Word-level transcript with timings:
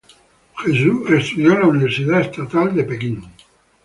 Hsu 0.55 1.05
estudio 1.15 1.51
en 1.53 1.59
la 1.59 1.67
Universidad 1.67 2.21
Estatal 2.21 2.73
de 2.75 2.85
California. 2.87 3.29